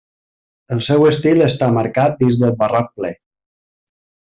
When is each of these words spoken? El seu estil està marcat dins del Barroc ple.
El 0.75 0.81
seu 0.87 1.05
estil 1.11 1.45
està 1.49 1.69
marcat 1.77 2.19
dins 2.25 2.43
del 2.45 2.59
Barroc 2.65 2.93
ple. 3.01 3.17